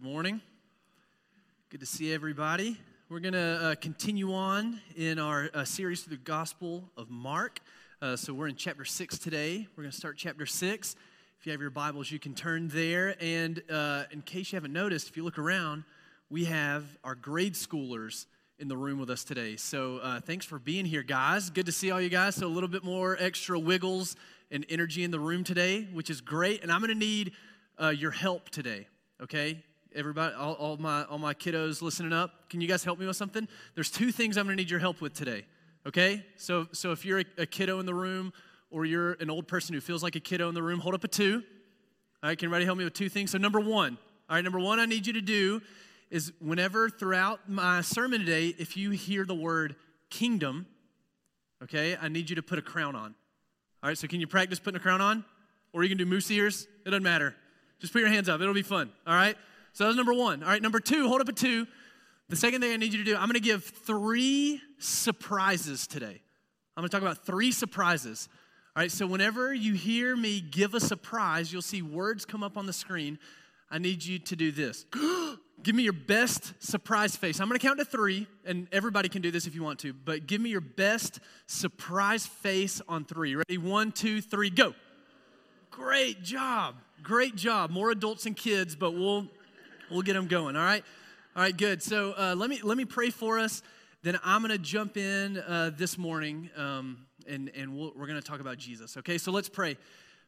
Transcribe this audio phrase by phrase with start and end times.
[0.00, 0.40] Good morning.
[1.68, 2.78] Good to see everybody.
[3.10, 7.60] We're going to uh, continue on in our uh, series through the Gospel of Mark.
[8.00, 9.66] Uh, so we're in chapter 6 today.
[9.76, 10.96] We're going to start chapter 6.
[11.38, 13.14] If you have your Bibles, you can turn there.
[13.20, 15.84] And uh, in case you haven't noticed, if you look around,
[16.30, 18.24] we have our grade schoolers
[18.58, 19.56] in the room with us today.
[19.56, 21.50] So uh, thanks for being here, guys.
[21.50, 22.36] Good to see all you guys.
[22.36, 24.16] So a little bit more extra wiggles
[24.50, 26.62] and energy in the room today, which is great.
[26.62, 27.32] And I'm going to need
[27.78, 28.86] uh, your help today
[29.22, 29.62] okay?
[29.94, 33.16] Everybody, all, all, my, all my kiddos listening up, can you guys help me with
[33.16, 33.48] something?
[33.74, 35.44] There's two things I'm gonna need your help with today,
[35.86, 36.24] okay?
[36.36, 38.32] So, so if you're a, a kiddo in the room
[38.70, 41.02] or you're an old person who feels like a kiddo in the room, hold up
[41.02, 41.42] a two.
[42.22, 43.32] All right, can anybody help me with two things?
[43.32, 43.98] So, number one,
[44.28, 45.60] all right, number one I need you to do
[46.10, 49.74] is whenever throughout my sermon today, if you hear the word
[50.08, 50.66] kingdom,
[51.64, 53.14] okay, I need you to put a crown on.
[53.82, 55.24] All right, so can you practice putting a crown on?
[55.72, 57.34] Or you can do moose ears, it doesn't matter.
[57.80, 58.40] Just put your hands up.
[58.40, 58.90] It'll be fun.
[59.06, 59.36] All right?
[59.72, 60.42] So that's number one.
[60.42, 61.66] All right, number two, hold up a two.
[62.28, 66.22] The second thing I need you to do, I'm to give three surprises today.
[66.76, 68.28] I'm to talk about three surprises.
[68.76, 72.56] All right, so whenever you hear me give a surprise, you'll see words come up
[72.56, 73.18] on the screen.
[73.70, 74.86] I need you to do this.
[75.62, 77.40] give me your best surprise face.
[77.40, 80.26] I'm to count to three, and everybody can do this if you want to, but
[80.26, 83.34] give me your best surprise face on three.
[83.34, 83.58] Ready?
[83.58, 84.74] One, two, three, go.
[85.70, 86.76] Great job.
[87.02, 87.70] Great job.
[87.70, 89.28] More adults and kids, but we'll
[89.90, 90.56] we'll get them going.
[90.56, 90.84] All right.
[91.36, 91.56] All right.
[91.56, 91.82] Good.
[91.82, 93.62] So uh, let me let me pray for us.
[94.02, 98.06] Then I'm going to jump in uh, this morning, um, and and we we are
[98.06, 98.96] going to talk about Jesus.
[98.96, 99.18] Okay.
[99.18, 99.76] So let's pray.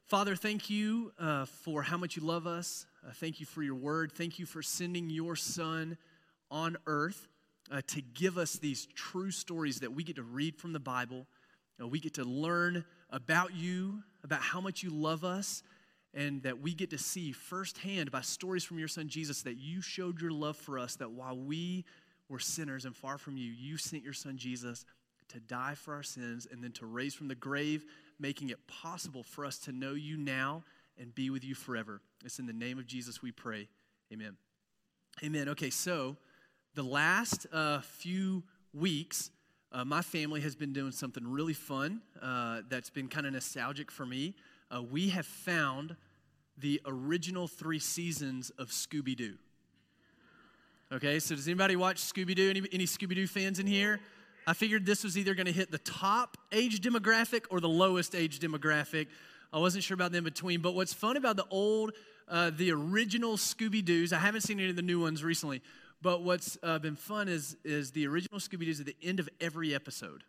[0.07, 2.87] Father, thank you uh, for how much you love us.
[3.07, 4.13] Uh, thank you for your word.
[4.13, 5.97] Thank you for sending your Son
[6.51, 7.29] on earth
[7.71, 11.27] uh, to give us these true stories that we get to read from the Bible.
[11.81, 15.63] Uh, we get to learn about you, about how much you love us,
[16.15, 19.81] and that we get to see firsthand by stories from your son Jesus that you
[19.81, 21.85] showed your love for us, that while we
[22.29, 24.85] were sinners and far from you, you sent your son Jesus
[25.29, 27.85] to die for our sins and then to raise from the grave,
[28.21, 30.63] making it possible for us to know you now
[30.99, 32.01] and be with you forever.
[32.25, 33.69] It's in the name of Jesus we pray.
[34.13, 34.37] Amen.
[35.25, 35.49] Amen.
[35.51, 36.17] Okay, so
[36.75, 38.43] the last uh, few
[38.75, 39.31] weeks,
[39.73, 43.91] uh, my family has been doing something really fun uh, that's been kind of nostalgic
[43.91, 44.35] for me
[44.75, 45.97] uh, we have found
[46.59, 49.35] the original three seasons of Scooby Doo.
[50.93, 52.51] Okay, so does anybody watch Scooby Doo?
[52.51, 54.01] Any, any Scooby Doo fans in here?
[54.47, 58.15] I figured this was either going to hit the top age demographic or the lowest
[58.15, 59.07] age demographic.
[59.53, 60.61] I wasn't sure about the in between.
[60.61, 61.93] But what's fun about the old,
[62.29, 65.63] uh, the original Scooby Doo's, I haven't seen any of the new ones recently,
[66.01, 69.29] but what's uh, been fun is, is the original Scooby Doo's at the end of
[69.41, 70.25] every episode.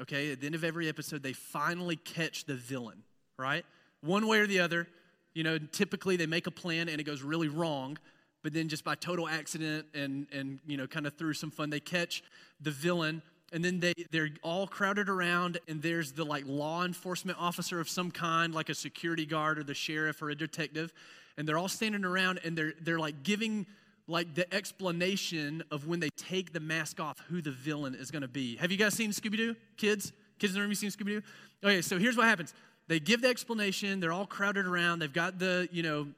[0.00, 3.02] Okay, at the end of every episode, they finally catch the villain,
[3.38, 3.64] right?
[4.06, 4.88] One way or the other.
[5.34, 7.98] You know, typically they make a plan and it goes really wrong,
[8.42, 11.68] but then just by total accident and, and you know, kind of through some fun,
[11.68, 12.22] they catch
[12.60, 13.20] the villain
[13.52, 17.88] and then they, they're all crowded around and there's the like law enforcement officer of
[17.88, 20.92] some kind like a security guard or the sheriff or a detective
[21.36, 23.66] and they're all standing around and they're, they're like giving
[24.08, 28.22] like the explanation of when they take the mask off who the villain is going
[28.22, 28.56] to be.
[28.56, 29.56] Have you guys seen scooby-doo?
[29.76, 30.12] Kids?
[30.38, 31.22] Kids in the room you seen scooby-doo?
[31.64, 32.54] Okay so here's what happens
[32.88, 34.00] they give the explanation.
[34.00, 35.00] They're all crowded around.
[35.00, 36.08] They've got the, you know,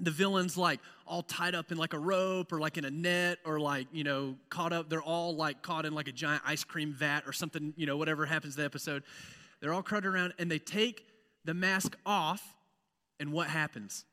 [0.00, 3.38] the villains like all tied up in like a rope or like in a net
[3.44, 4.88] or like, you know, caught up.
[4.88, 7.96] They're all like caught in like a giant ice cream vat or something, you know,
[7.96, 9.02] whatever happens to the episode.
[9.60, 11.06] They're all crowded around and they take
[11.44, 12.42] the mask off.
[13.18, 14.04] And what happens?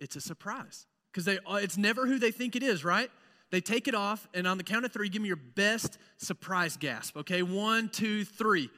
[0.00, 3.10] It's a surprise because they uh, it's never who they think it is, right?
[3.50, 6.76] They take it off, and on the count of three, give me your best surprise
[6.76, 7.16] gasp.
[7.18, 8.70] Okay, one, two, three.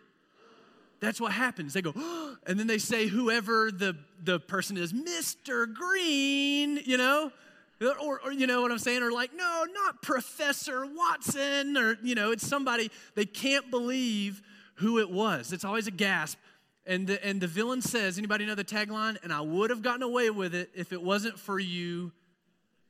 [1.00, 1.72] That's what happens.
[1.72, 5.72] They go, oh, and then they say whoever the, the person is, Mr.
[5.72, 7.32] Green, you know?
[7.80, 9.02] Or, or, you know what I'm saying?
[9.02, 14.40] Or like, no, not Professor Watson, or, you know, it's somebody, they can't believe
[14.76, 15.52] who it was.
[15.52, 16.38] It's always a gasp.
[16.86, 19.18] And the, and the villain says, anybody know the tagline?
[19.22, 22.12] And I would have gotten away with it if it wasn't for you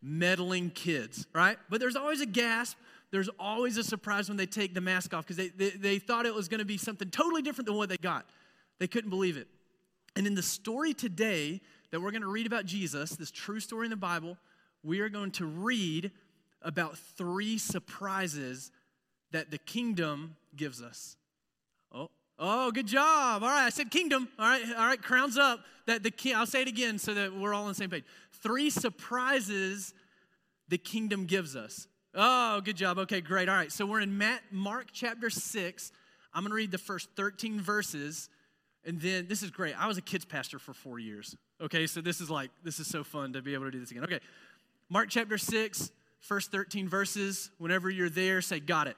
[0.07, 1.59] meddling kids, right?
[1.69, 2.77] But there's always a gasp
[3.11, 6.27] there's always a surprise when they take the mask off because they, they, they thought
[6.27, 8.27] it was going to be something totally different than what they got.
[8.79, 9.49] They couldn't believe it.
[10.17, 11.61] And in the story today
[11.91, 14.37] that we're going to read about Jesus, this true story in the Bible,
[14.83, 16.11] we are going to read
[16.63, 18.73] about three surprises
[19.31, 21.17] that the kingdom gives us.
[21.93, 23.43] Oh, oh, good job.
[23.43, 24.29] All right, I said kingdom.
[24.39, 25.61] All right, all right, crowns up.
[25.87, 28.05] That the king, I'll say it again so that we're all on the same page.
[28.43, 29.95] Three surprises
[30.69, 31.87] the kingdom gives us.
[32.15, 32.99] Oh, good job.
[32.99, 33.49] Okay, great.
[33.49, 35.93] All right, so we're in Matt, Mark chapter 6.
[36.33, 38.29] I'm going to read the first 13 verses.
[38.85, 39.79] And then, this is great.
[39.81, 41.37] I was a kids pastor for four years.
[41.61, 43.91] Okay, so this is like, this is so fun to be able to do this
[43.91, 44.05] again.
[44.05, 44.21] Okay,
[44.89, 45.91] Mark chapter 6,
[46.21, 47.51] first 13 verses.
[47.59, 48.97] Whenever you're there, say, Got it.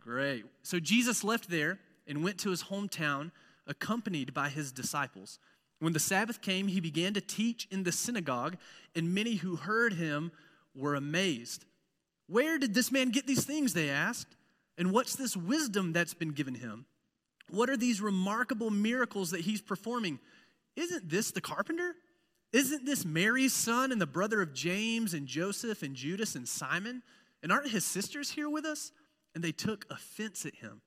[0.00, 0.44] Great.
[0.62, 3.30] So Jesus left there and went to his hometown,
[3.66, 5.38] accompanied by his disciples.
[5.78, 8.56] When the Sabbath came, he began to teach in the synagogue,
[8.96, 10.32] and many who heard him
[10.74, 11.64] were amazed.
[12.26, 13.74] Where did this man get these things?
[13.74, 14.34] They asked.
[14.76, 16.86] And what's this wisdom that's been given him?
[17.50, 20.18] What are these remarkable miracles that he's performing?
[20.76, 21.94] Isn't this the carpenter?
[22.52, 27.02] Isn't this Mary's son and the brother of James and Joseph and Judas and Simon?
[27.42, 28.92] And aren't his sisters here with us?
[29.34, 30.80] And they took offense at him.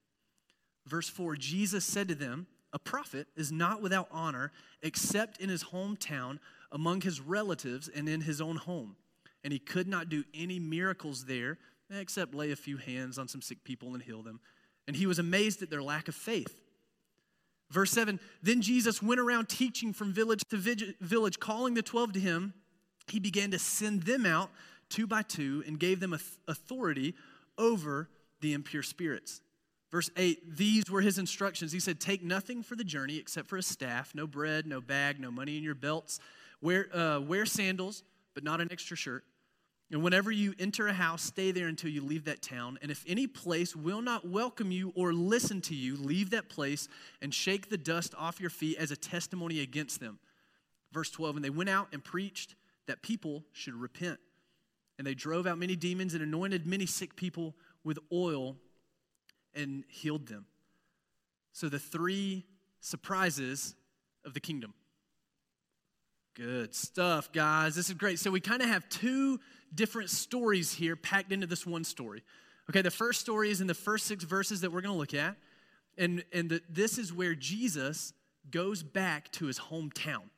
[0.85, 4.51] Verse 4 Jesus said to them, A prophet is not without honor
[4.81, 6.39] except in his hometown,
[6.71, 8.95] among his relatives, and in his own home.
[9.43, 11.57] And he could not do any miracles there
[11.89, 14.39] except lay a few hands on some sick people and heal them.
[14.87, 16.61] And he was amazed at their lack of faith.
[17.69, 22.19] Verse 7 Then Jesus went around teaching from village to village, calling the 12 to
[22.19, 22.53] him.
[23.07, 24.51] He began to send them out
[24.89, 26.17] two by two and gave them
[26.47, 27.15] authority
[27.57, 28.09] over
[28.41, 29.41] the impure spirits.
[29.91, 31.73] Verse 8, these were his instructions.
[31.73, 35.19] He said, Take nothing for the journey except for a staff, no bread, no bag,
[35.19, 36.19] no money in your belts.
[36.61, 38.03] Wear, uh, wear sandals,
[38.33, 39.25] but not an extra shirt.
[39.91, 42.79] And whenever you enter a house, stay there until you leave that town.
[42.81, 46.87] And if any place will not welcome you or listen to you, leave that place
[47.21, 50.19] and shake the dust off your feet as a testimony against them.
[50.93, 52.55] Verse 12 And they went out and preached
[52.87, 54.19] that people should repent.
[54.97, 57.53] And they drove out many demons and anointed many sick people
[57.83, 58.55] with oil
[59.55, 60.45] and healed them.
[61.51, 62.45] So the three
[62.79, 63.75] surprises
[64.25, 64.73] of the kingdom.
[66.35, 67.75] Good stuff, guys.
[67.75, 68.19] This is great.
[68.19, 69.39] So we kind of have two
[69.73, 72.23] different stories here packed into this one story.
[72.69, 75.13] Okay, the first story is in the first six verses that we're going to look
[75.13, 75.35] at.
[75.97, 78.13] And, and the, this is where Jesus
[78.49, 80.29] goes back to his hometown.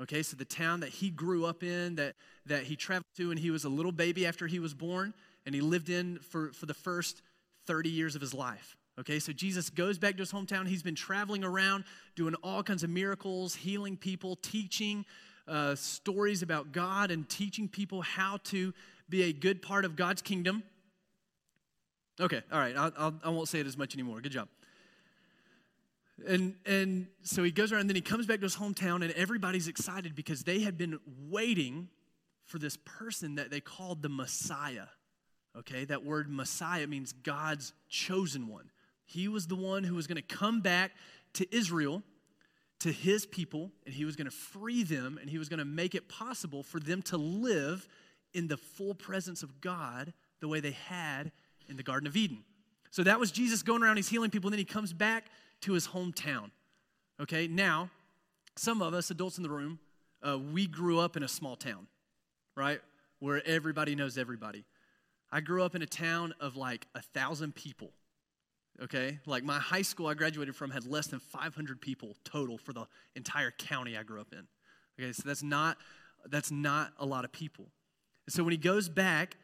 [0.00, 2.16] Okay, so the town that he grew up in, that,
[2.46, 5.14] that he traveled to, and he was a little baby after he was born,
[5.46, 7.22] and he lived in for, for the first
[7.66, 8.76] 30 years of his life.
[9.00, 10.66] Okay, so Jesus goes back to his hometown.
[10.66, 15.06] He's been traveling around doing all kinds of miracles, healing people, teaching
[15.48, 18.74] uh, stories about God, and teaching people how to
[19.08, 20.62] be a good part of God's kingdom.
[22.20, 24.20] Okay, all right, I'll, I'll, I will not say it as much anymore.
[24.20, 24.48] Good job.
[26.26, 29.10] And, and so he goes around, and then he comes back to his hometown, and
[29.12, 31.88] everybody's excited because they had been waiting
[32.44, 34.86] for this person that they called the Messiah.
[35.58, 38.70] Okay, that word Messiah means God's chosen one.
[39.04, 40.92] He was the one who was going to come back
[41.34, 42.02] to Israel,
[42.80, 45.64] to his people, and he was going to free them, and he was going to
[45.64, 47.86] make it possible for them to live
[48.32, 51.32] in the full presence of God the way they had
[51.68, 52.44] in the Garden of Eden.
[52.90, 55.26] So that was Jesus going around, he's healing people, and then he comes back
[55.62, 56.50] to his hometown.
[57.20, 57.90] Okay, now,
[58.56, 59.78] some of us, adults in the room,
[60.26, 61.86] uh, we grew up in a small town,
[62.56, 62.80] right?
[63.18, 64.64] Where everybody knows everybody.
[65.32, 67.92] I grew up in a town of like a thousand people.
[68.82, 69.18] Okay?
[69.26, 72.86] Like my high school I graduated from had less than 500 people total for the
[73.16, 74.46] entire county I grew up in.
[75.00, 75.78] Okay, so that's not
[76.30, 77.66] that's not a lot of people.
[78.26, 79.36] And so when he goes back,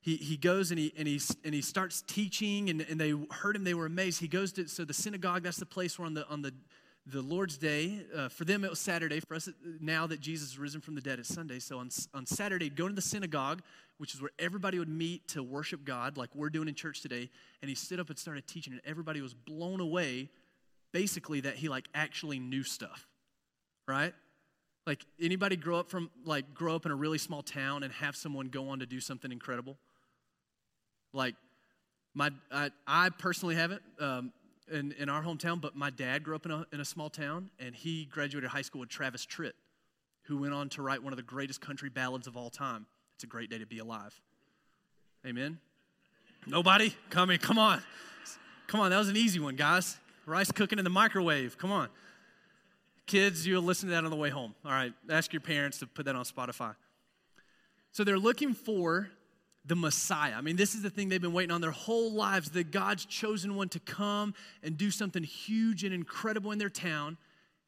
[0.00, 3.56] he, he goes and he, and, he, and he starts teaching, and, and they heard
[3.56, 4.20] him, they were amazed.
[4.20, 6.52] He goes to, so the synagogue, that's the place where on the, on the
[7.10, 9.20] the Lord's Day, uh, for them it was Saturday.
[9.20, 9.48] For us,
[9.80, 11.58] now that Jesus is risen from the dead, it's Sunday.
[11.58, 13.62] So on, on Saturday, go to the synagogue,
[13.96, 17.30] which is where everybody would meet to worship God, like we're doing in church today.
[17.62, 20.28] And he stood up and started teaching, and everybody was blown away,
[20.92, 23.06] basically, that he like actually knew stuff,
[23.86, 24.12] right?
[24.86, 28.16] Like anybody grow up from like grow up in a really small town and have
[28.16, 29.78] someone go on to do something incredible?
[31.14, 31.36] Like
[32.14, 33.82] my, I, I personally haven't.
[33.98, 34.32] Um,
[34.70, 37.50] in, in our hometown, but my dad grew up in a, in a small town,
[37.58, 39.52] and he graduated high school with Travis Tritt,
[40.22, 42.86] who went on to write one of the greatest country ballads of all time.
[43.14, 44.18] It's a great day to be alive.
[45.26, 45.58] Amen?
[46.46, 46.94] Nobody?
[47.10, 47.82] Come in, come on.
[48.66, 49.96] Come on, that was an easy one, guys.
[50.26, 51.56] Rice cooking in the microwave.
[51.58, 51.88] Come on.
[53.06, 54.54] Kids, you'll listen to that on the way home.
[54.64, 56.74] All right, ask your parents to put that on Spotify.
[57.92, 59.08] So they're looking for
[59.64, 60.34] the Messiah.
[60.34, 63.04] I mean, this is the thing they've been waiting on their whole lives the God's
[63.04, 67.18] chosen one to come and do something huge and incredible in their town.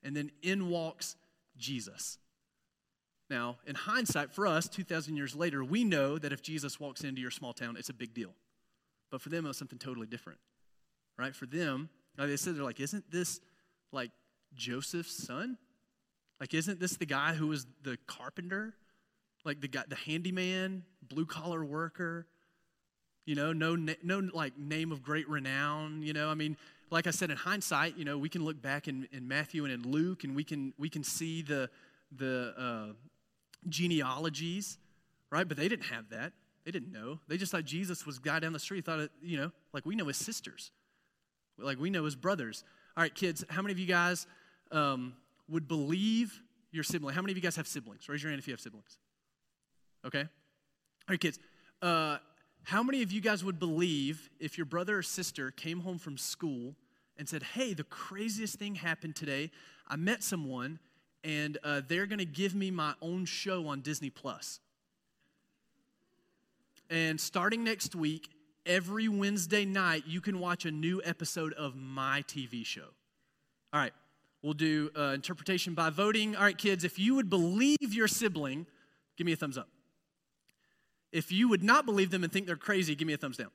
[0.02, 1.16] And then in walks
[1.58, 2.18] Jesus.
[3.28, 7.20] Now, in hindsight, for us, 2,000 years later, we know that if Jesus walks into
[7.20, 8.34] your small town, it's a big deal.
[9.10, 10.40] But for them, it was something totally different,
[11.18, 11.34] right?
[11.34, 13.40] For them, like they said, they're like, isn't this
[13.92, 14.10] like
[14.54, 15.58] Joseph's son?
[16.40, 18.74] Like, isn't this the guy who was the carpenter?
[19.44, 22.26] Like the guy, the handyman, blue collar worker,
[23.26, 26.56] you know, no, no like name of great renown, you know, I mean,
[26.90, 29.72] like I said, in hindsight, you know, we can look back in, in Matthew and
[29.72, 31.70] in Luke and we can, we can see the,
[32.16, 32.92] the uh,
[33.68, 34.78] genealogies
[35.30, 35.46] right?
[35.46, 36.32] But they didn't have that.
[36.64, 37.20] They didn't know.
[37.28, 38.84] They just thought Jesus was guy down the street.
[38.84, 40.72] Thought, it, you know, like we know his sisters,
[41.58, 42.64] like we know his brothers.
[42.96, 44.26] All right, kids, how many of you guys
[44.72, 45.14] um,
[45.48, 46.42] would believe
[46.72, 47.14] your sibling?
[47.14, 48.08] How many of you guys have siblings?
[48.08, 48.98] Raise your hand if you have siblings.
[50.06, 50.20] Okay.
[50.20, 50.26] All
[51.08, 51.38] right, kids.
[51.82, 52.18] Uh,
[52.64, 56.16] how many of you guys would believe if your brother or sister came home from
[56.16, 56.74] school
[57.16, 59.50] and said, Hey, the craziest thing happened today?
[59.88, 60.78] I met someone
[61.24, 64.60] and uh, they're going to give me my own show on Disney Plus.
[66.88, 68.30] And starting next week,
[68.66, 72.88] every Wednesday night, you can watch a new episode of my TV show.
[73.72, 73.92] All right,
[74.42, 76.34] we'll do uh, interpretation by voting.
[76.34, 78.66] All right, kids, if you would believe your sibling,
[79.16, 79.68] give me a thumbs up.
[81.12, 83.50] If you would not believe them and think they're crazy, give me a thumbs down.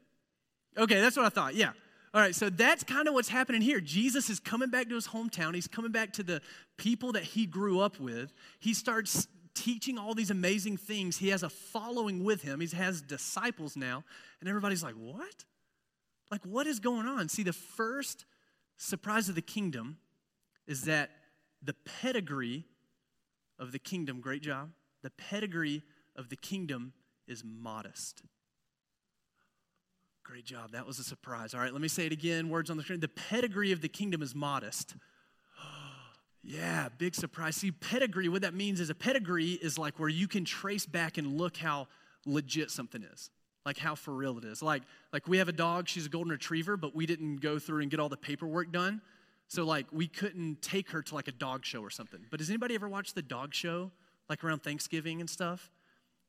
[0.77, 1.55] Okay, that's what I thought.
[1.55, 1.71] Yeah.
[2.13, 3.81] All right, so that's kind of what's happening here.
[3.81, 5.53] Jesus is coming back to his hometown.
[5.53, 6.41] He's coming back to the
[6.77, 8.33] people that he grew up with.
[8.59, 11.17] He starts teaching all these amazing things.
[11.17, 12.61] He has a following with him.
[12.61, 14.03] He has disciples now.
[14.39, 15.45] And everybody's like, what?
[16.31, 17.29] Like, what is going on?
[17.29, 18.25] See, the first
[18.77, 19.97] surprise of the kingdom
[20.67, 21.11] is that
[21.61, 22.65] the pedigree
[23.59, 24.71] of the kingdom, great job,
[25.03, 25.83] the pedigree
[26.15, 26.93] of the kingdom
[27.27, 28.21] is modest.
[30.23, 30.71] Great job.
[30.71, 31.53] That was a surprise.
[31.53, 32.49] All right, let me say it again.
[32.49, 32.99] Words on the screen.
[32.99, 34.95] The pedigree of the kingdom is modest.
[36.43, 37.55] yeah, big surprise.
[37.55, 41.19] See, pedigree, what that means is a pedigree is like where you can trace back
[41.19, 41.87] and look how
[42.25, 43.29] legit something is.
[43.67, 44.63] Like how for real it is.
[44.63, 44.81] Like,
[45.13, 47.91] like we have a dog, she's a golden retriever, but we didn't go through and
[47.91, 49.01] get all the paperwork done.
[49.47, 52.21] So like we couldn't take her to like a dog show or something.
[52.31, 53.91] But does anybody ever watch the dog show?
[54.27, 55.69] Like around Thanksgiving and stuff?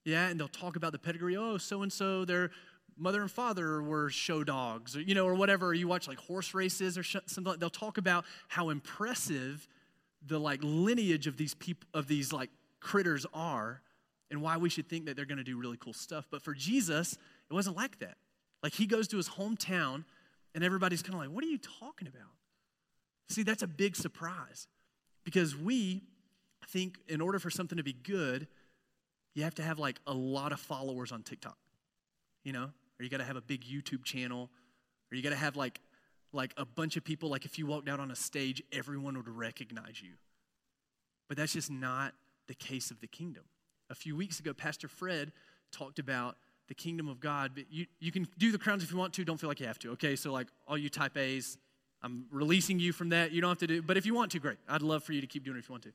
[0.07, 1.37] Yeah, and they'll talk about the pedigree.
[1.37, 2.53] Oh, so and so, their
[2.97, 5.75] mother and father were show dogs, or you know, or whatever.
[5.75, 7.43] You watch like horse races or something.
[7.43, 9.67] Like, they'll talk about how impressive
[10.25, 13.83] the like lineage of these people of these like critters are,
[14.31, 16.29] and why we should think that they're going to do really cool stuff.
[16.31, 17.15] But for Jesus,
[17.51, 18.17] it wasn't like that.
[18.63, 20.05] Like he goes to his hometown,
[20.55, 22.31] and everybody's kind of like, "What are you talking about?"
[23.29, 24.69] See, that's a big surprise
[25.25, 26.05] because we
[26.69, 28.47] think in order for something to be good
[29.37, 31.59] you have to have like a lot of followers on TikTok,
[32.43, 34.49] you know, or you got to have a big YouTube channel,
[35.13, 35.81] or you got to have like
[36.33, 37.29] like a bunch of people.
[37.29, 40.15] Like if you walked out on a stage, everyone would recognize you.
[41.29, 42.15] But that's just not
[42.49, 43.45] the case of the kingdom.
[43.91, 45.33] A few weeks ago, Pastor Fred
[45.71, 46.37] talked about
[46.69, 47.53] the kingdom of God.
[47.55, 49.25] But you, you can do the crowns if you want to.
[49.25, 49.91] Don't feel like you have to.
[49.93, 51.59] Okay, so like all you type A's,
[52.03, 53.33] I'm releasing you from that.
[53.33, 53.83] You don't have to do.
[53.83, 54.59] But if you want to, great.
[54.67, 55.93] I'd love for you to keep doing it if you want to.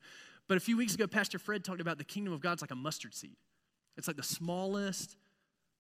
[0.52, 2.76] But a few weeks ago, Pastor Fred talked about the kingdom of God's like a
[2.76, 3.38] mustard seed.
[3.96, 5.16] It's like the smallest,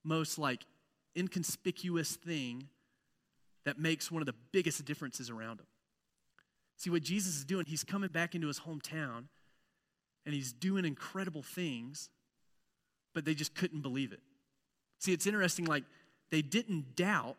[0.05, 0.65] most like
[1.13, 2.69] inconspicuous thing
[3.65, 5.65] that makes one of the biggest differences around him.
[6.77, 9.25] See what Jesus is doing, he's coming back into his hometown
[10.25, 12.09] and he's doing incredible things,
[13.13, 14.21] but they just couldn't believe it.
[14.99, 15.83] See, it's interesting, like,
[16.29, 17.35] they didn't doubt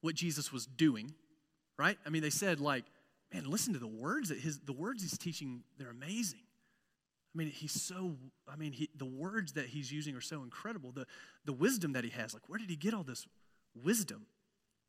[0.00, 1.14] what Jesus was doing,
[1.78, 1.96] right?
[2.04, 2.86] I mean, they said, like,
[3.34, 6.40] man, listen to the words that his the words he's teaching, they're amazing.
[7.34, 8.14] I mean, he's so,
[8.48, 10.92] I mean, he, the words that he's using are so incredible.
[10.92, 11.04] The,
[11.44, 13.26] the wisdom that he has, like, where did he get all this
[13.74, 14.26] wisdom?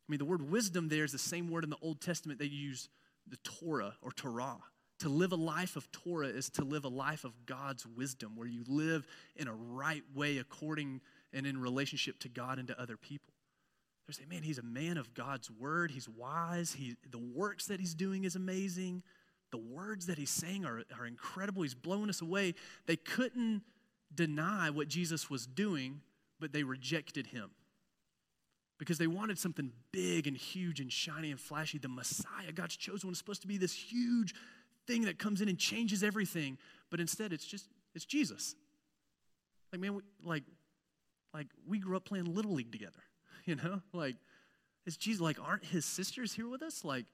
[0.08, 2.46] I mean, the word wisdom there is the same word in the Old Testament they
[2.46, 2.88] use
[3.28, 4.58] the Torah or Torah.
[5.00, 8.48] To live a life of Torah is to live a life of God's wisdom, where
[8.48, 11.02] you live in a right way according
[11.34, 13.34] and in relationship to God and to other people.
[14.08, 15.92] They say, man, he's a man of God's word.
[15.92, 16.74] He's wise.
[16.74, 19.02] He, the works that he's doing is amazing.
[19.52, 21.64] The words that he's saying are, are incredible.
[21.64, 22.54] He's blowing us away.
[22.86, 23.64] They couldn't
[24.14, 26.02] deny what Jesus was doing,
[26.40, 27.52] but they rejected him
[28.78, 31.78] because they wanted something big and huge and shiny and flashy.
[31.78, 34.36] The Messiah, God's chosen one, is supposed to be this huge
[34.86, 36.58] thing that comes in and changes everything.
[36.92, 38.56] But instead, it's just, it's Jesus.
[39.72, 40.44] Like, man, we, like,
[41.34, 43.02] like we grew up playing Little League together.
[43.48, 43.82] you know?
[43.94, 44.16] Like,
[44.86, 46.84] is Jesus, like, aren't his sisters here with us?
[46.84, 47.06] Like,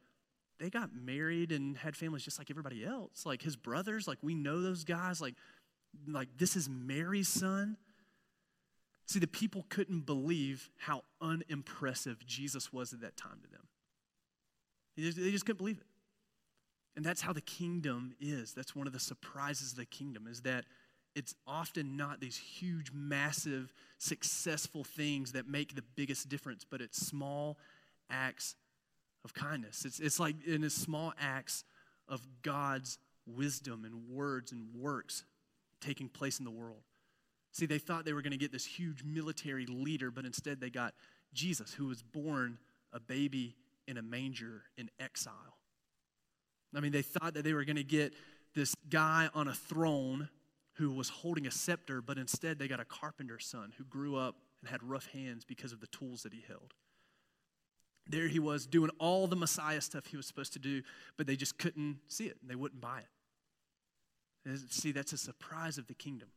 [0.60, 3.26] they got married and had families just like everybody else.
[3.26, 5.22] Like, his brothers, like, we know those guys.
[5.22, 5.36] Like,
[6.08, 7.78] like this is Mary's son.
[9.08, 13.68] See, the people couldn't believe how unimpressive Jesus was at that time to them.
[14.96, 15.86] They just, they just couldn't believe it.
[16.96, 18.54] And that's how the kingdom is.
[18.54, 20.66] That's one of the surprises of the kingdom is that
[21.16, 27.06] it's often not these huge, massive, successful things that make the biggest difference, but it's
[27.06, 27.58] small
[28.10, 28.56] acts
[29.24, 29.86] of kindness.
[29.86, 31.64] It's, it's like in the small acts
[32.08, 35.24] of God's wisdom and words and works
[35.80, 36.82] taking place in the world.
[37.52, 40.70] See, they thought they were going to get this huge military leader, but instead they
[40.70, 40.94] got
[41.34, 42.58] Jesus, who was born
[42.94, 43.56] a baby
[43.88, 45.34] in a manger in exile.
[46.74, 48.14] I mean, they thought that they were going to get
[48.56, 50.30] this guy on a throne
[50.74, 54.36] who was holding a scepter, but instead they got a carpenter's son who grew up
[54.62, 56.74] and had rough hands because of the tools that he held.
[58.08, 60.82] There he was doing all the Messiah stuff he was supposed to do,
[61.18, 64.60] but they just couldn't see it and they wouldn't buy it.
[64.70, 66.30] See, that's a surprise of the kingdom.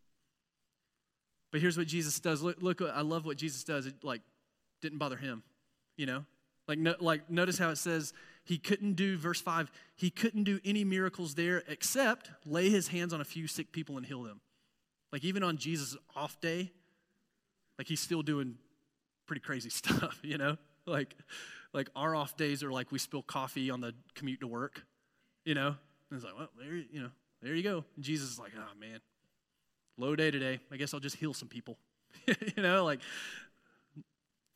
[1.50, 2.42] But here's what Jesus does.
[2.42, 3.86] Look, look I love what Jesus does.
[3.86, 4.20] It like
[4.82, 5.42] didn't bother him,
[5.96, 6.24] you know?
[6.66, 8.12] Like, no, like notice how it says
[8.44, 13.12] he couldn't do, verse 5, he couldn't do any miracles there except lay his hands
[13.12, 14.40] on a few sick people and heal them.
[15.12, 16.72] Like, even on Jesus' off day,
[17.78, 18.56] like he's still doing
[19.26, 20.56] pretty crazy stuff, you know?
[20.86, 21.16] Like,
[21.72, 24.84] like our off days are like we spill coffee on the commute to work,
[25.44, 25.76] you know?
[26.10, 27.10] And it's like, well, there, you know,
[27.42, 27.84] there you go.
[27.96, 29.00] And Jesus is like, oh man,
[29.96, 30.60] low day today.
[30.70, 31.78] I guess I'll just heal some people.
[32.26, 33.00] you know, like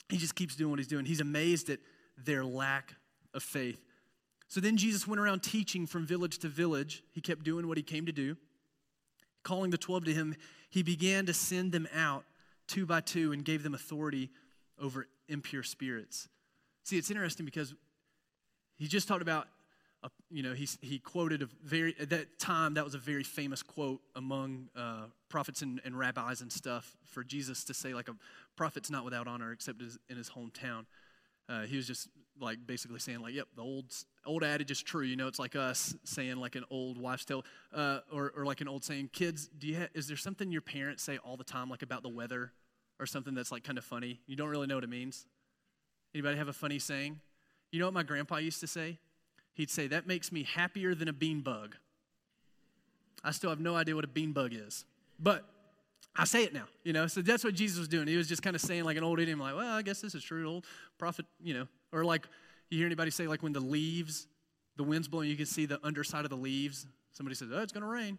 [0.09, 1.05] he just keeps doing what he's doing.
[1.05, 1.79] He's amazed at
[2.17, 2.95] their lack
[3.33, 3.79] of faith.
[4.47, 7.03] So then Jesus went around teaching from village to village.
[7.11, 8.35] He kept doing what he came to do.
[9.43, 10.35] Calling the 12 to him,
[10.69, 12.25] he began to send them out
[12.67, 14.29] two by two and gave them authority
[14.79, 16.27] over impure spirits.
[16.83, 17.73] See, it's interesting because
[18.77, 19.47] he just talked about,
[20.03, 23.23] a, you know, he, he quoted a very, at that time, that was a very
[23.23, 28.07] famous quote among uh, prophets and, and rabbis and stuff for Jesus to say, like,
[28.07, 28.15] a
[28.55, 30.85] prophet's not without honor except in his hometown.
[31.47, 32.07] Uh, he was just
[32.41, 33.93] like basically saying like, "Yep, the old
[34.25, 37.43] old adage is true." You know, it's like us saying like an old wives' tale,
[37.73, 40.61] uh, or or like an old saying, "Kids, do you ha- is there something your
[40.61, 42.51] parents say all the time like about the weather,
[42.99, 44.19] or something that's like kind of funny?
[44.27, 45.25] You don't really know what it means.
[46.13, 47.19] Anybody have a funny saying?
[47.71, 48.97] You know what my grandpa used to say?
[49.53, 51.75] He'd say that makes me happier than a bean bug.
[53.23, 54.85] I still have no idea what a bean bug is,
[55.19, 55.45] but
[56.15, 57.07] I say it now, you know.
[57.07, 58.07] So that's what Jesus was doing.
[58.07, 60.15] He was just kind of saying like an old idiom, like, well, I guess this
[60.15, 60.47] is true.
[60.49, 60.65] Old
[60.97, 62.27] prophet, you know, or like
[62.69, 64.27] you hear anybody say like when the leaves,
[64.77, 66.85] the wind's blowing, you can see the underside of the leaves.
[67.11, 68.17] Somebody says, oh, it's going to rain,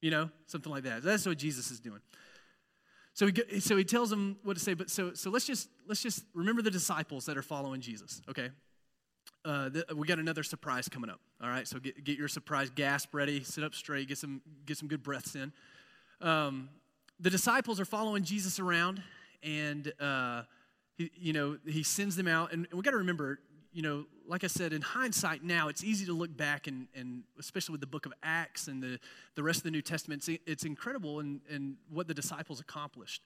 [0.00, 1.02] you know, something like that.
[1.02, 2.00] That's what Jesus is doing.
[3.12, 4.74] So he, so he tells them what to say.
[4.74, 8.20] But so so let's just let's just remember the disciples that are following Jesus.
[8.28, 8.50] Okay.
[9.44, 11.20] Uh, the, we got another surprise coming up.
[11.42, 14.78] All right, so get, get your surprise gasp ready, sit up straight, get some get
[14.78, 15.52] some good breaths in.
[16.20, 16.70] Um,
[17.20, 19.02] the disciples are following Jesus around,
[19.42, 20.42] and uh,
[20.96, 22.52] he, you know he sends them out.
[22.52, 23.40] And, and we got to remember,
[23.72, 27.24] you know, like I said, in hindsight now, it's easy to look back and, and
[27.38, 28.98] especially with the book of Acts and the,
[29.34, 33.22] the rest of the New Testament, it's, it's incredible in, in what the disciples accomplished.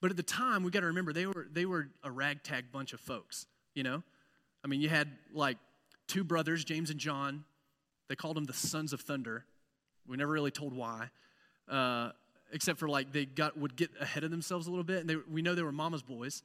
[0.00, 2.92] But at the time, we got to remember they were they were a ragtag bunch
[2.92, 3.46] of folks.
[3.74, 4.02] You know,
[4.64, 5.58] I mean, you had like
[6.08, 7.44] two brothers, James and John.
[8.08, 9.44] They called them the sons of thunder.
[10.06, 11.10] We never really told why.
[11.68, 12.10] Uh,
[12.52, 15.16] except for like they got would get ahead of themselves a little bit and they,
[15.16, 16.42] we know they were mama's boys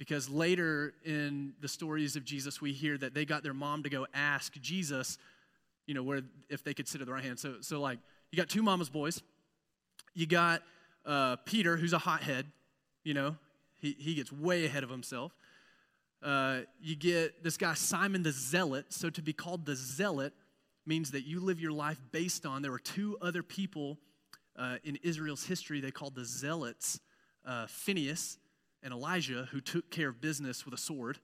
[0.00, 3.88] because later in the stories of jesus we hear that they got their mom to
[3.88, 5.18] go ask jesus
[5.90, 7.36] you know where if they could sit at the right hand.
[7.36, 7.98] So so like
[8.30, 9.20] you got two mama's boys.
[10.14, 10.62] You got
[11.04, 12.46] uh, peter who's a hothead
[13.02, 13.34] you know
[13.78, 15.32] he, he gets way ahead of himself.
[16.22, 18.86] Uh, you get this guy simon the zealot.
[18.90, 20.32] So to be called the zealot
[20.86, 23.98] means that you live your life based on there were two other people
[24.56, 27.00] uh, in Israel's history, they called the zealots
[27.44, 28.38] uh, Phineas
[28.82, 31.18] and Elijah, who took care of business with a sword.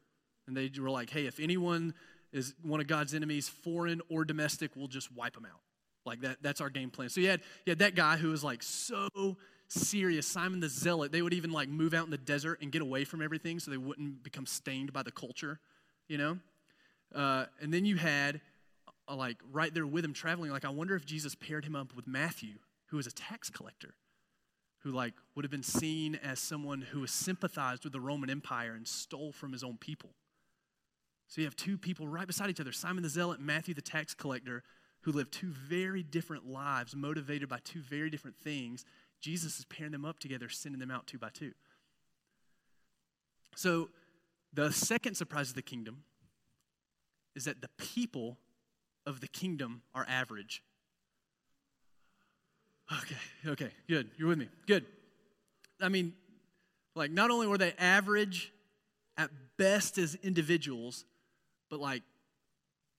[0.47, 1.95] And they were like, hey, if anyone
[2.33, 5.61] is one of God's enemies, foreign or domestic, we'll just wipe them out.
[6.05, 7.09] Like that, that's our game plan.
[7.09, 9.09] So you had, you had that guy who was like so
[9.69, 11.11] serious, Simon the Zealot.
[11.11, 13.71] They would even like move out in the desert and get away from everything so
[13.71, 15.59] they wouldn't become stained by the culture,
[16.09, 16.39] you know?
[17.15, 18.41] Uh, and then you had,
[19.09, 21.95] uh, like, right there with him traveling, like, I wonder if Jesus paired him up
[21.95, 22.55] with Matthew,
[22.87, 23.95] who was a tax collector,
[24.87, 28.87] who like would have been seen as someone who sympathized with the Roman Empire and
[28.87, 30.11] stole from his own people.
[31.27, 33.83] So you have two people right beside each other, Simon the Zealot and Matthew the
[33.83, 34.63] tax collector,
[35.01, 38.85] who lived two very different lives, motivated by two very different things.
[39.21, 41.51] Jesus is pairing them up together, sending them out two by two.
[43.57, 43.89] So
[44.53, 46.05] the second surprise of the kingdom
[47.35, 48.39] is that the people
[49.05, 50.63] of the kingdom are average.
[52.93, 54.11] Okay, okay, good.
[54.17, 54.49] You're with me.
[54.67, 54.85] Good.
[55.81, 56.13] I mean,
[56.95, 58.53] like, not only were they average
[59.17, 61.05] at best as individuals,
[61.69, 62.03] but like,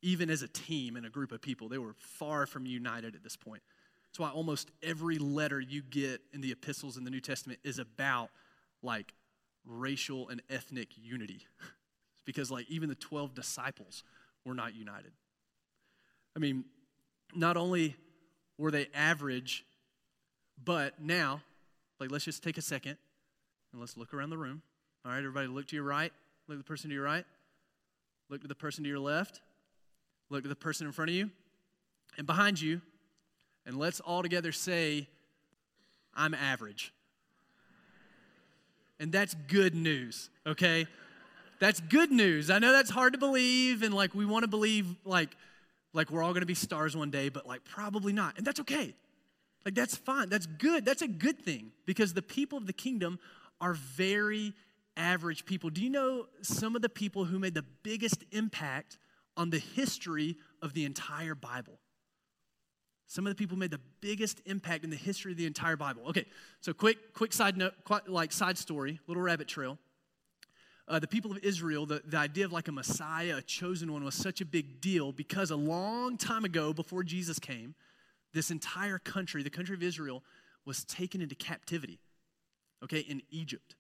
[0.02, 3.23] even as a team and a group of people, they were far from united at
[3.23, 3.62] this point.
[4.08, 7.80] That's why almost every letter you get in the epistles in the New Testament is
[7.80, 8.30] about
[8.84, 9.13] like
[9.65, 11.45] racial and ethnic unity.
[12.28, 14.04] because like even the 12 disciples
[14.45, 15.12] were not united.
[16.36, 16.65] I mean,
[17.34, 17.95] not only
[18.60, 19.65] were they average
[20.63, 21.41] but now,
[22.00, 22.98] like, let's just take a second
[23.72, 24.62] and let's look around the room.
[25.06, 26.12] All right, everybody, look to your right.
[26.48, 27.26] Look at the person to your right.
[28.30, 29.41] Look to the person to your left.
[30.30, 31.30] Look at the person in front of you
[32.17, 32.82] and behind you.
[33.65, 35.08] And let's all together say,
[36.13, 36.93] I'm average.
[39.00, 40.88] And that's good news, okay?
[41.60, 42.50] That's good news.
[42.50, 45.30] I know that's hard to believe, and like we want to believe like
[45.93, 48.38] like we're all gonna be stars one day, but like probably not.
[48.38, 48.93] And that's okay.
[49.65, 50.30] Like that's fine.
[50.30, 50.86] That's good.
[50.86, 53.20] That's a good thing because the people of the kingdom
[53.60, 54.54] are very
[54.96, 55.70] average people.
[55.70, 58.98] Do you know some of the people who made the biggest impact
[59.36, 61.80] on the history of the entire Bible?
[63.08, 66.04] Some of the people made the biggest impact in the history of the entire Bible.
[66.10, 66.26] Okay,
[66.60, 67.74] so quick, quick side note,
[68.08, 69.78] like side story, little rabbit trail.
[70.89, 74.04] Uh, the people of Israel, the, the idea of like a Messiah, a chosen one,
[74.04, 77.76] was such a big deal because a long time ago, before Jesus came,
[78.38, 80.23] this entire country, the country of Israel,
[80.65, 82.00] was taken into captivity,
[82.84, 83.76] okay, in Egypt.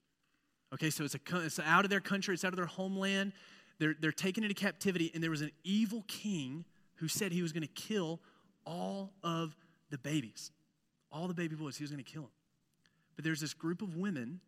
[0.73, 3.33] Okay, so it's, a, it's out of their country, it's out of their homeland.
[3.79, 6.65] They're, they're taken into captivity, and there was an evil king
[6.95, 8.19] who said he was going to kill
[8.65, 9.55] all of
[9.91, 10.51] the babies,
[11.11, 11.77] all the baby boys.
[11.77, 12.31] He was going to kill them.
[13.15, 14.41] But there's this group of women,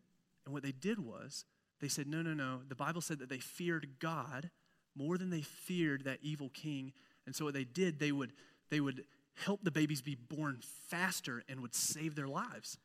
[0.44, 1.44] and what they did was
[1.80, 2.60] they said, No, no, no.
[2.68, 4.50] The Bible said that they feared God
[4.96, 6.92] more than they feared that evil king.
[7.26, 8.32] And so what they did, they would,
[8.70, 9.04] they would
[9.44, 12.78] help the babies be born faster and would save their lives.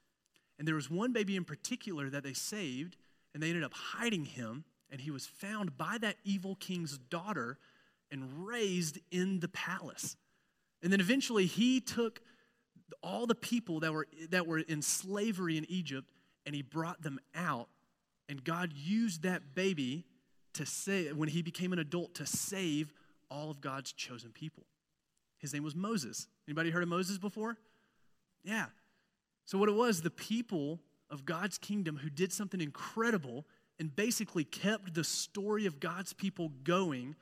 [0.57, 2.97] And there was one baby in particular that they saved,
[3.33, 7.57] and they ended up hiding him, and he was found by that evil king's daughter
[8.11, 10.15] and raised in the palace.
[10.81, 12.21] And then eventually he took
[13.01, 16.11] all the people that were, that were in slavery in Egypt
[16.45, 17.69] and he brought them out.
[18.29, 20.05] And God used that baby
[20.53, 22.93] to say, when he became an adult, to save
[23.29, 24.65] all of God's chosen people.
[25.39, 26.27] His name was Moses.
[26.47, 27.57] Anybody heard of Moses before?
[28.43, 28.65] Yeah.
[29.45, 30.79] So what it was, the people
[31.09, 33.45] of God's kingdom who did something incredible
[33.79, 37.15] and basically kept the story of God's people going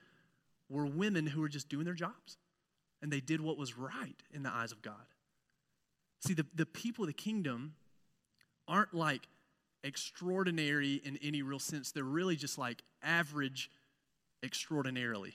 [0.69, 2.37] were women who were just doing their jobs
[3.01, 4.95] and they did what was right in the eyes of God.
[6.25, 7.75] See, the, the people of the kingdom
[8.65, 9.27] aren't like
[9.83, 11.91] extraordinary in any real sense.
[11.91, 13.69] They're really just like average
[14.41, 15.33] extraordinarily.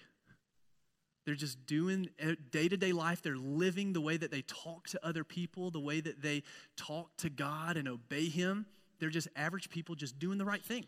[1.28, 2.08] They're just doing
[2.52, 3.20] day to day life.
[3.20, 6.42] They're living the way that they talk to other people, the way that they
[6.74, 8.64] talk to God and obey Him.
[8.98, 10.86] They're just average people just doing the right thing.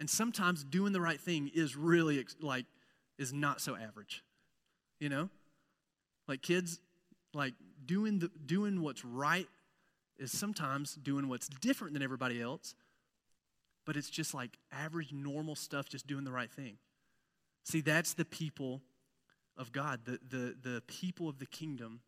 [0.00, 2.64] And sometimes doing the right thing is really like,
[3.18, 4.24] is not so average,
[5.00, 5.28] you know?
[6.26, 6.80] Like kids,
[7.34, 7.52] like
[7.84, 9.48] doing the doing what's right
[10.18, 12.74] is sometimes doing what's different than everybody else,
[13.84, 16.78] but it's just like average normal stuff, just doing the right thing.
[17.64, 18.80] See, that's the people
[19.58, 20.00] of God.
[20.04, 22.00] The the the people of the kingdom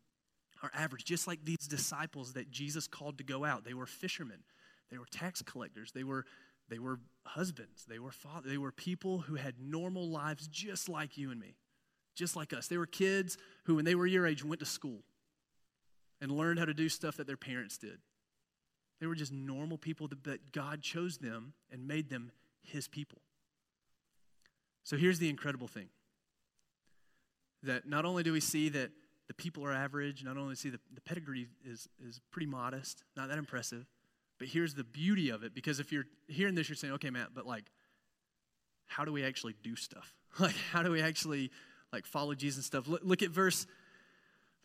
[0.63, 3.63] are average, just like these disciples that Jesus called to go out.
[3.63, 4.43] They were fishermen,
[4.89, 6.25] they were tax collectors, they were
[6.69, 11.17] they were husbands, they were fathers, they were people who had normal lives just like
[11.17, 11.55] you and me
[12.15, 12.67] just like us.
[12.67, 15.03] They were kids who, when they were your age, went to school
[16.19, 17.99] and learned how to do stuff that their parents did.
[18.99, 23.21] They were just normal people, but God chose them and made them his people.
[24.83, 25.89] So here's the incredible thing
[27.63, 28.91] that not only do we see that
[29.27, 33.29] the people are average, not only see the, the pedigree is, is pretty modest, not
[33.29, 33.85] that impressive,
[34.39, 35.53] but here's the beauty of it.
[35.53, 37.65] Because if you're hearing this, you're saying, okay, Matt, but like,
[38.87, 40.13] how do we actually do stuff?
[40.39, 41.51] Like, how do we actually
[41.91, 42.87] like follow Jesus and stuff.
[42.87, 43.67] Look, look at verse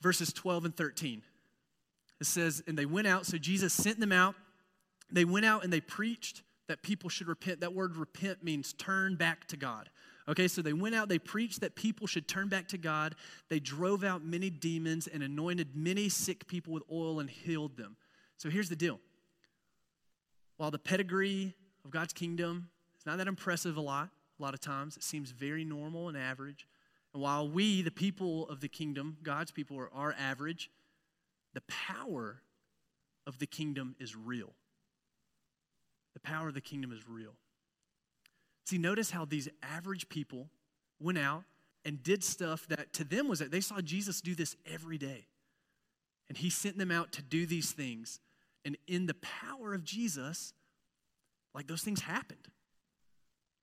[0.01, 1.23] verses 12 and 13.
[2.21, 4.35] It says, And they went out, so Jesus sent them out.
[5.11, 7.61] They went out and they preached that people should repent.
[7.61, 9.89] That word repent means turn back to God.
[10.29, 13.15] Okay, so they went out, they preached that people should turn back to God.
[13.49, 17.97] They drove out many demons and anointed many sick people with oil and healed them.
[18.37, 18.99] So here's the deal.
[20.57, 24.09] While the pedigree of God's kingdom is not that impressive a lot,
[24.39, 26.67] a lot of times, it seems very normal and average.
[27.15, 30.71] And while we, the people of the kingdom, God's people, are, are average,
[31.55, 32.43] the power
[33.27, 34.53] of the kingdom is real.
[36.15, 37.35] The power of the kingdom is real.
[38.67, 40.49] See, notice how these average people
[40.99, 41.45] went out
[41.85, 45.27] and did stuff that to them was that they saw Jesus do this every day.
[46.29, 48.19] And he sent them out to do these things.
[48.65, 50.53] And in the power of Jesus,
[51.55, 52.49] like those things happened.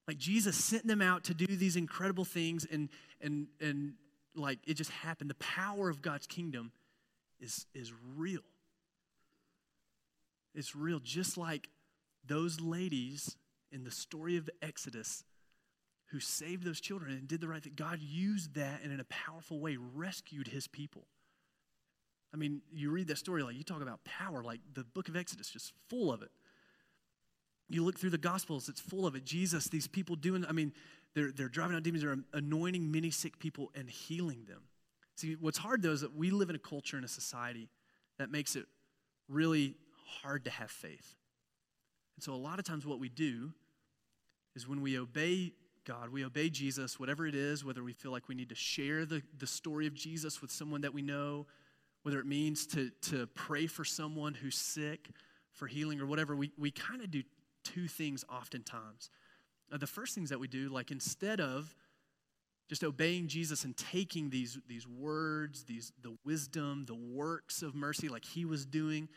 [0.07, 2.89] Like Jesus sent them out to do these incredible things, and
[3.21, 3.93] and and
[4.35, 5.29] like it just happened.
[5.29, 6.71] The power of God's kingdom
[7.41, 8.41] is is real.
[10.55, 11.67] It's real, just like
[12.25, 13.35] those ladies
[13.73, 15.23] in the story of Exodus
[16.11, 17.73] who saved those children and did the right thing.
[17.75, 21.07] God used that and in a powerful way rescued his people.
[22.33, 25.15] I mean, you read that story, like you talk about power, like the book of
[25.15, 26.31] Exodus, just full of it.
[27.69, 29.25] You look through the Gospels, it's full of it.
[29.25, 30.73] Jesus, these people doing, I mean,
[31.15, 34.61] they're, they're driving out demons, they're anointing many sick people and healing them.
[35.15, 37.69] See, what's hard though is that we live in a culture and a society
[38.17, 38.65] that makes it
[39.29, 39.75] really
[40.21, 41.15] hard to have faith.
[42.15, 43.53] And so, a lot of times, what we do
[44.55, 45.53] is when we obey
[45.85, 49.05] God, we obey Jesus, whatever it is, whether we feel like we need to share
[49.05, 51.45] the, the story of Jesus with someone that we know,
[52.03, 55.09] whether it means to, to pray for someone who's sick
[55.51, 57.21] for healing or whatever, we, we kind of do
[57.63, 59.09] two things oftentimes.
[59.71, 61.75] Uh, the first things that we do, like instead of
[62.69, 68.07] just obeying Jesus and taking these, these words, these, the wisdom, the works of mercy,
[68.07, 69.09] like he was doing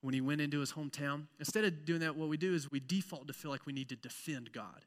[0.00, 2.80] when he went into his hometown, instead of doing that, what we do is we
[2.80, 4.84] default to feel like we need to defend God.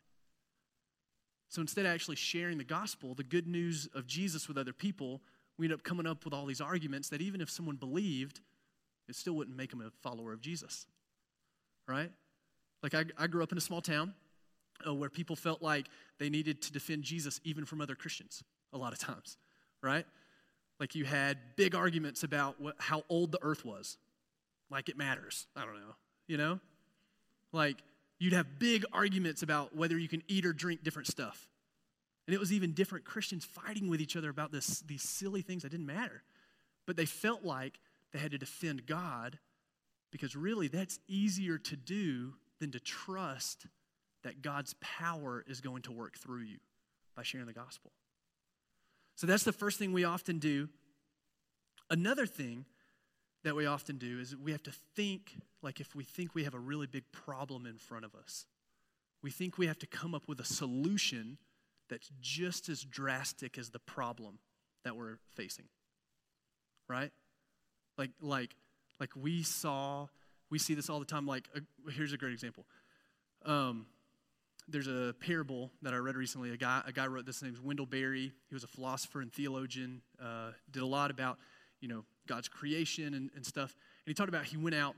[1.50, 5.22] So instead of actually sharing the gospel, the good news of Jesus with other people,
[5.58, 8.40] we end up coming up with all these arguments that even if someone believed,
[9.10, 10.86] it still wouldn't make them a follower of Jesus.
[11.88, 12.10] Right?
[12.82, 14.14] Like, I, I grew up in a small town
[14.88, 15.88] uh, where people felt like
[16.20, 19.38] they needed to defend Jesus even from other Christians a lot of times,
[19.84, 20.06] right?
[20.80, 23.98] Like, you had big arguments about what, how old the earth was.
[24.72, 25.48] Like, it matters.
[25.56, 25.96] I don't know,
[26.28, 26.60] you know?
[27.52, 27.78] Like,
[28.20, 31.50] you'd have big arguments about whether you can eat or drink different stuff.
[32.26, 35.64] And it was even different Christians fighting with each other about this, these silly things
[35.64, 36.24] that didn't matter.
[36.86, 37.80] But they felt like
[38.14, 39.38] they had to defend God
[40.12, 43.66] because really that's easier to do than to trust
[44.24, 46.60] that God's power is going to work through you
[47.16, 47.92] by sharing the gospel.
[49.16, 50.70] So that's the first thing we often do.
[51.90, 52.66] Another thing
[53.44, 56.54] that we often do is we have to think like if we think we have
[56.54, 58.46] a really big problem in front of us,
[59.22, 61.38] we think we have to come up with a solution
[61.90, 64.40] that's just as drastic as the problem
[64.84, 65.66] that we're facing.
[66.88, 67.12] Right?
[67.98, 68.56] Like, like,
[69.00, 70.08] like we saw,
[70.50, 71.28] we see this all the time.
[71.28, 71.60] Like, uh,
[71.92, 72.66] here's a great example.
[73.46, 73.86] Um,
[74.68, 76.52] there's a parable that I read recently.
[76.52, 77.38] A guy, a guy wrote this.
[77.40, 78.32] His name's Wendell Berry.
[78.48, 80.02] He was a philosopher and theologian.
[80.22, 81.38] Uh, did a lot about,
[81.82, 83.76] you know, God's creation and, and stuff.
[84.06, 84.96] And he talked about he went out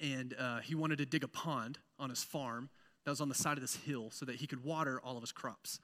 [0.00, 2.70] and uh, he wanted to dig a pond on his farm
[3.04, 5.22] that was on the side of this hill so that he could water all of
[5.22, 5.80] his crops.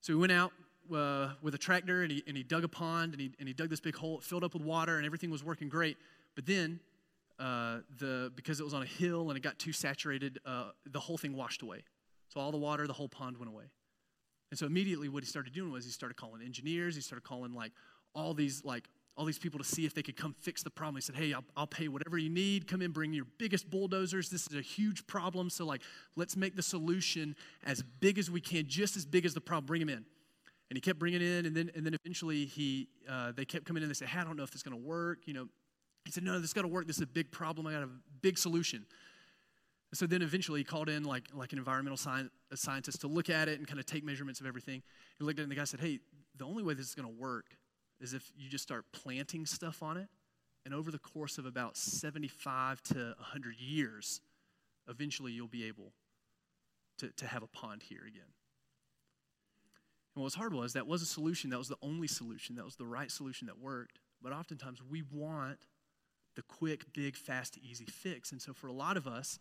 [0.00, 0.52] So he went out
[0.94, 3.54] uh, with a tractor and he, and he dug a pond and he, and he
[3.54, 4.18] dug this big hole.
[4.18, 5.96] It filled up with water and everything was working great.
[6.34, 6.80] But then,
[7.38, 11.00] uh, the, because it was on a hill and it got too saturated, uh, the
[11.00, 11.84] whole thing washed away.
[12.28, 13.64] So all the water, the whole pond went away.
[14.50, 17.52] And so immediately what he started doing was he started calling engineers, he started calling
[17.54, 17.72] like
[18.14, 20.94] all these like all these people to see if they could come fix the problem.
[20.94, 22.68] He said, Hey, I'll, I'll, pay whatever you need.
[22.68, 24.30] Come in, bring your biggest bulldozers.
[24.30, 25.50] This is a huge problem.
[25.50, 25.82] So, like,
[26.14, 29.66] let's make the solution as big as we can, just as big as the problem.
[29.66, 30.04] Bring them in.
[30.70, 33.80] And he kept bringing in, and then, and then eventually he, uh, they kept coming
[33.80, 35.26] in and they said, Hey, I don't know if this is going to work.
[35.26, 35.48] You know,
[36.04, 36.86] he said, No, this is going to work.
[36.86, 37.66] This is a big problem.
[37.66, 37.90] I got a
[38.22, 38.86] big solution.
[39.94, 43.48] so then eventually he called in like, like an environmental science, scientist to look at
[43.48, 44.80] it and kind of take measurements of everything.
[45.18, 45.98] He looked at it and the guy said, Hey,
[46.36, 47.46] the only way this is going to work
[48.00, 50.08] is if you just start planting stuff on it,
[50.64, 54.20] and over the course of about 75 to 100 years,
[54.88, 55.92] eventually you'll be able
[56.98, 58.32] to, to have a pond here again.
[60.14, 62.64] And what was hard was that was a solution, that was the only solution, that
[62.64, 63.98] was the right solution that worked.
[64.22, 65.58] But oftentimes we want
[66.36, 68.32] the quick, big, fast, easy fix.
[68.32, 69.38] And so for a lot of us,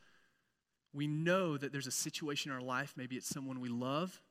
[0.93, 4.21] we know that there's a situation in our life, maybe it's someone we love,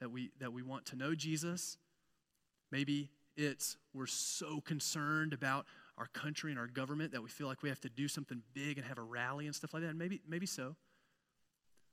[0.00, 1.78] that we, that we want to know Jesus.
[2.70, 5.66] Maybe it's we're so concerned about
[5.98, 8.78] our country and our government that we feel like we have to do something big
[8.78, 9.90] and have a rally and stuff like that.
[9.90, 10.76] And maybe, maybe so.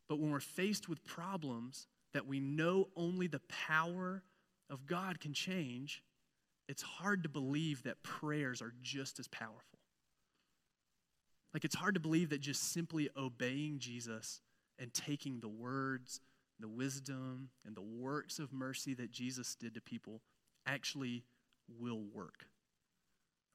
[0.10, 4.23] But when we're faced with problems that we know only the power
[4.69, 6.03] of God can change,
[6.67, 9.79] it's hard to believe that prayers are just as powerful.
[11.53, 14.41] Like, it's hard to believe that just simply obeying Jesus
[14.79, 16.19] and taking the words,
[16.60, 20.21] the wisdom, and the works of mercy that Jesus did to people
[20.65, 21.23] actually
[21.80, 22.45] will work.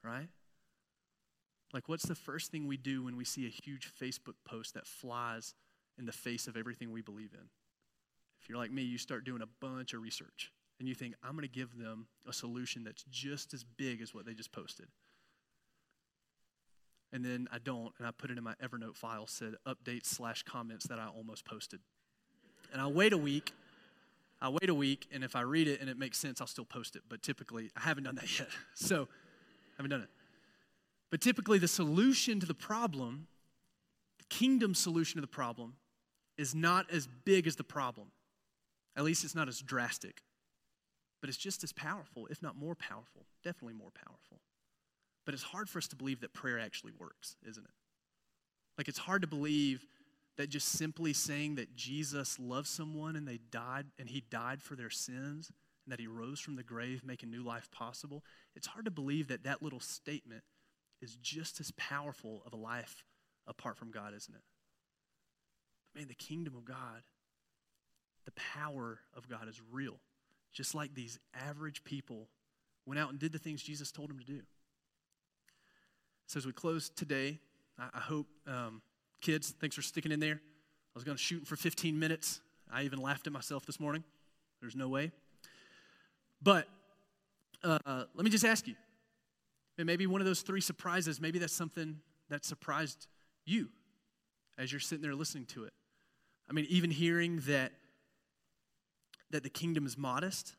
[0.03, 0.29] Right?
[1.73, 4.87] Like, what's the first thing we do when we see a huge Facebook post that
[4.87, 5.53] flies
[5.97, 7.47] in the face of everything we believe in?
[8.41, 11.33] If you're like me, you start doing a bunch of research and you think, I'm
[11.33, 14.87] going to give them a solution that's just as big as what they just posted.
[17.11, 20.43] And then I don't, and I put it in my Evernote file, said updates slash
[20.43, 21.79] comments that I almost posted.
[22.71, 23.53] And I wait a week
[24.41, 26.65] I wait a week, and if I read it and it makes sense, I'll still
[26.65, 27.03] post it.
[27.09, 28.47] But typically, I haven't done that yet.
[28.73, 30.09] So, I haven't done it.
[31.11, 33.27] But typically, the solution to the problem,
[34.19, 35.73] the kingdom solution to the problem,
[36.37, 38.11] is not as big as the problem.
[38.95, 40.21] At least it's not as drastic.
[41.19, 43.25] But it's just as powerful, if not more powerful.
[43.43, 44.39] Definitely more powerful.
[45.25, 47.71] But it's hard for us to believe that prayer actually works, isn't it?
[48.77, 49.85] Like, it's hard to believe
[50.39, 54.75] that just simply saying that Jesus loved someone and they died and he died for
[54.75, 55.51] their sins
[55.85, 58.23] and that he rose from the grave making new life possible
[58.55, 60.43] it's hard to believe that that little statement
[61.01, 63.03] is just as powerful of a life
[63.47, 64.41] apart from God, isn't it?
[65.93, 67.03] Man, the kingdom of God,
[68.25, 69.99] the power of God is real.
[70.53, 72.29] Just like these average people
[72.85, 74.41] went out and did the things Jesus told them to do.
[76.27, 77.39] So, as we close today,
[77.77, 78.81] I hope, um,
[79.21, 80.35] kids, thanks for sticking in there.
[80.35, 82.41] I was going to shoot for 15 minutes.
[82.71, 84.03] I even laughed at myself this morning.
[84.61, 85.11] There's no way.
[86.41, 86.67] But
[87.63, 87.77] uh,
[88.13, 88.75] let me just ask you,
[89.77, 91.97] and maybe one of those three surprises, maybe that's something
[92.29, 93.07] that surprised
[93.45, 93.69] you
[94.57, 95.73] as you're sitting there listening to it.
[96.49, 97.71] I mean, even hearing that
[99.31, 100.55] that the kingdom is modest,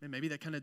[0.00, 0.62] and maybe that kind of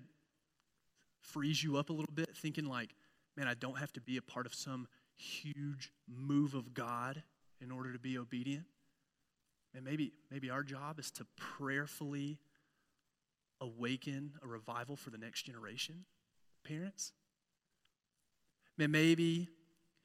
[1.21, 2.89] frees you up a little bit, thinking like,
[3.37, 4.87] man, I don't have to be a part of some
[5.19, 7.23] huge move of God
[7.61, 8.65] in order to be obedient.
[9.75, 12.39] And maybe, maybe our job is to prayerfully
[13.61, 16.05] awaken a revival for the next generation,
[16.63, 17.11] parents.
[18.77, 19.49] Man, maybe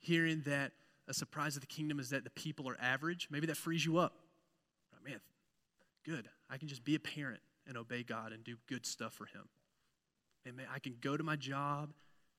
[0.01, 0.73] hearing that
[1.07, 3.99] a surprise of the kingdom is that the people are average, maybe that frees you
[3.99, 4.15] up.
[5.05, 5.21] Man,
[6.05, 6.29] good.
[6.51, 9.49] I can just be a parent and obey God and do good stuff for Him.
[10.47, 11.93] And man, I can go to my job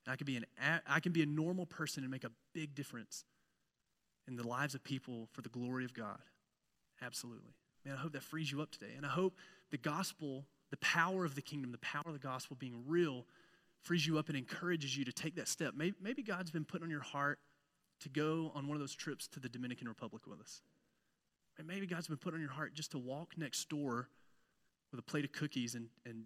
[0.08, 0.46] I can be an
[0.88, 3.24] I can be a normal person and make a big difference
[4.28, 6.22] in the lives of people for the glory of God.
[7.02, 7.54] Absolutely.
[7.86, 8.94] Man, I hope that frees you up today.
[8.98, 9.38] And I hope
[9.72, 13.26] the gospel, the power of the kingdom, the power of the gospel being real,
[13.82, 15.74] frees you up and encourages you to take that step.
[15.76, 17.40] Maybe, maybe God's been putting on your heart
[18.02, 20.62] to go on one of those trips to the Dominican Republic with us.
[21.58, 24.10] And maybe God's been putting on your heart just to walk next door
[24.92, 26.24] with a plate of cookies and, and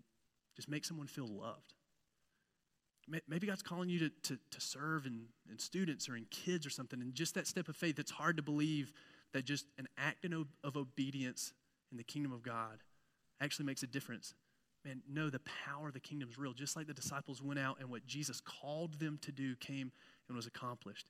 [0.55, 1.73] just make someone feel loved.
[3.27, 6.69] Maybe God's calling you to, to, to serve in, in students or in kids or
[6.69, 7.01] something.
[7.01, 8.91] And just that step of faith, it's hard to believe
[9.33, 10.25] that just an act
[10.63, 11.53] of obedience
[11.91, 12.83] in the kingdom of God
[13.41, 14.33] actually makes a difference.
[14.85, 16.53] Man, no, the power of the kingdom is real.
[16.53, 19.91] Just like the disciples went out and what Jesus called them to do came
[20.27, 21.07] and was accomplished.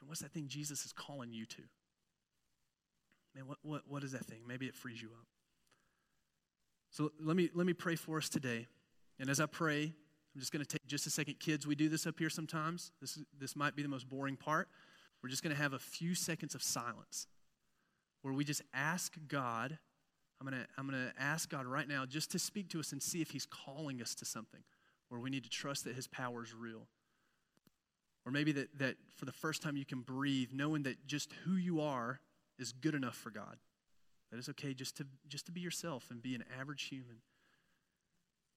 [0.00, 1.62] And what's that thing Jesus is calling you to?
[3.34, 4.40] Man, what, what, what is that thing?
[4.46, 5.26] Maybe it frees you up.
[6.90, 8.66] So let me, let me pray for us today.
[9.18, 9.92] And as I pray,
[10.34, 11.40] I'm just going to take just a second.
[11.40, 12.92] Kids, we do this up here sometimes.
[13.00, 14.68] This, this might be the most boring part.
[15.22, 17.26] We're just going to have a few seconds of silence
[18.22, 19.78] where we just ask God.
[20.40, 22.92] I'm going to I'm going to ask God right now just to speak to us
[22.92, 24.62] and see if He's calling us to something
[25.08, 26.86] where we need to trust that His power is real.
[28.24, 31.56] Or maybe that, that for the first time you can breathe, knowing that just who
[31.56, 32.20] you are
[32.58, 33.56] is good enough for God.
[34.30, 37.16] That it's okay just to, just to be yourself and be an average human.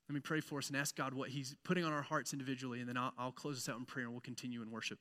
[0.09, 2.79] Let me pray for us and ask God what He's putting on our hearts individually,
[2.79, 4.99] and then I'll, I'll close us out in prayer and we'll continue in worship.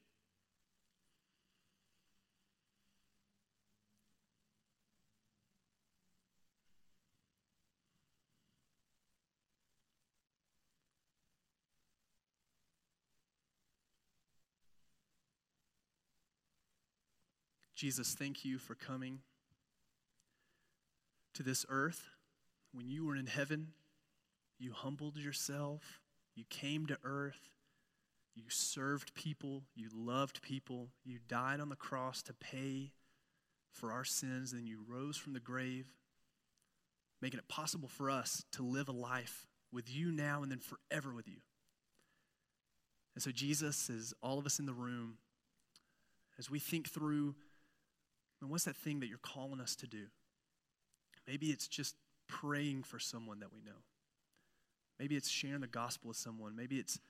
[17.82, 19.22] Jesus, thank you for coming
[21.34, 22.10] to this earth.
[22.72, 23.72] When you were in heaven,
[24.62, 26.00] you humbled yourself,
[26.34, 27.50] you came to earth,
[28.34, 32.92] you served people, you loved people, you died on the cross to pay
[33.72, 35.86] for our sins, And you rose from the grave,
[37.20, 41.14] making it possible for us to live a life with you now and then forever
[41.14, 41.38] with you.
[43.14, 45.18] And so, Jesus, as all of us in the room,
[46.38, 47.34] as we think through
[48.42, 50.06] and what's that thing that you're calling us to do?
[51.28, 51.94] Maybe it's just
[52.28, 53.78] praying for someone that we know.
[55.02, 56.54] Maybe it's sharing the gospel with someone.
[56.54, 57.00] Maybe it's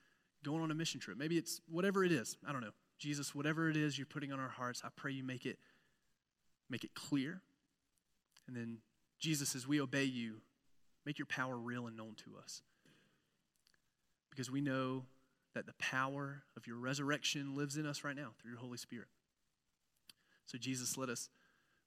[0.43, 1.19] going on a mission trip.
[1.19, 2.39] Maybe it's whatever it is.
[2.49, 2.71] I don't know.
[2.99, 5.59] Jesus, whatever it is you're putting on our hearts, I pray you make it
[6.71, 7.43] make it clear.
[8.49, 8.79] And then
[9.19, 10.37] Jesus, as we obey you,
[11.05, 12.63] make your power real and known to us.
[14.31, 15.05] Because we know
[15.55, 19.09] that the power of your resurrection lives in us right now through your Holy Spirit.
[20.47, 21.29] So, Jesus, let us.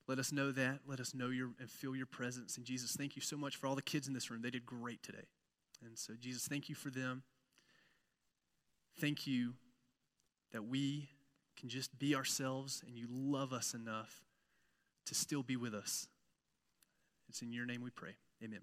[0.08, 0.82] Let us know that.
[0.86, 2.58] Let us know your and feel your presence.
[2.58, 4.44] And Jesus, thank you so much for all the kids in this room.
[4.44, 5.26] They did great today.
[5.86, 7.24] And so, Jesus, thank you for them.
[9.00, 9.54] Thank you
[10.52, 11.10] that we
[11.58, 14.24] can just be ourselves and you love us enough
[15.06, 16.08] to still be with us.
[17.30, 18.16] It's in your name we pray.
[18.44, 18.62] Amen.